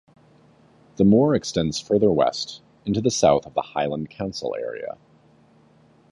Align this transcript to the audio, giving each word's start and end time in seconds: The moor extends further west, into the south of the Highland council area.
The 0.95 1.03
moor 1.03 1.35
extends 1.35 1.79
further 1.79 2.11
west, 2.11 2.63
into 2.85 3.01
the 3.01 3.11
south 3.11 3.45
of 3.45 3.53
the 3.53 3.61
Highland 3.61 4.09
council 4.09 4.55
area. 4.59 4.97